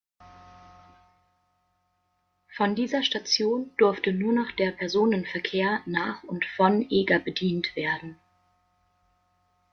[2.55, 8.17] Von dieser Station durfte nur noch der Personenverkehr nach und von Eger bedient werden.